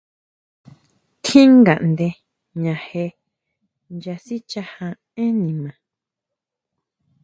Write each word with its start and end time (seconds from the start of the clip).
Tjín 1.23 1.49
ngaʼnde 1.61 2.07
jña 2.53 2.75
je 2.85 3.05
nya 4.01 4.13
sichaja 4.25 4.87
énn 5.23 5.35
nima. 5.45 5.71